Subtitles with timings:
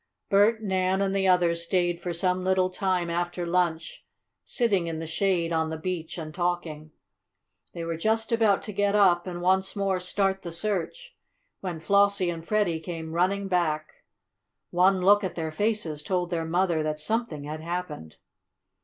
[0.31, 4.03] Bert, Nan and the others stayed for some little time after lunch,
[4.43, 6.89] sitting in the shade on the beach, and talking.
[7.75, 11.15] They were just about to get up and once more start the search;
[11.59, 13.93] when Flossie and Freddie came running back.
[14.71, 18.17] One look at their faces told their mother that something had happened.